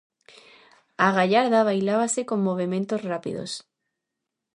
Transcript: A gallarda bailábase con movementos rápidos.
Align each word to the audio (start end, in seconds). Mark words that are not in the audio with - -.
A 1.05 1.07
gallarda 1.17 1.67
bailábase 1.69 2.21
con 2.29 2.39
movementos 2.47 3.01
rápidos. 3.11 3.51